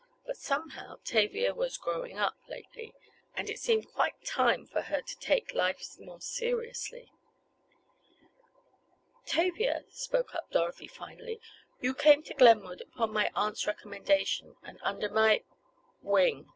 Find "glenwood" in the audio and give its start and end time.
12.33-12.81